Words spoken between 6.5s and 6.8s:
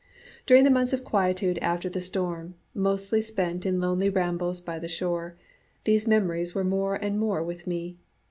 were